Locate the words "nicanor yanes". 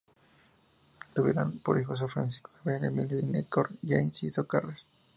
3.27-4.23